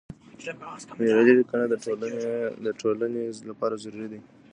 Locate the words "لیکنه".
1.39-1.65